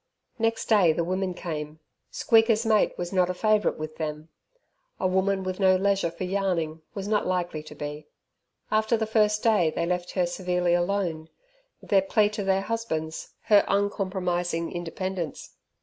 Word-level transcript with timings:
Next 0.39 0.65
day 0.65 0.93
the 0.93 1.03
women 1.03 1.35
came. 1.35 1.79
Squeaker's 2.09 2.65
mate 2.65 2.97
was 2.97 3.13
not 3.13 3.29
a 3.29 3.35
favourite 3.35 3.77
with 3.77 3.97
them 3.97 4.29
a 4.99 5.05
woman 5.05 5.43
with 5.43 5.59
no 5.59 5.75
leisure 5.75 6.09
for 6.09 6.23
yarning 6.23 6.81
was 6.95 7.07
not 7.07 7.27
likely 7.27 7.61
to 7.61 7.75
be. 7.75 8.07
After 8.71 8.97
the 8.97 9.05
first 9.05 9.43
day 9.43 9.69
they 9.69 9.85
left 9.85 10.13
her 10.13 10.25
severely 10.25 10.73
alone, 10.73 11.29
their 11.83 12.01
plea 12.01 12.29
to 12.29 12.43
their 12.43 12.61
husbands, 12.61 13.35
her 13.43 13.63
uncompromising 13.67 14.71
independence. 14.71 15.53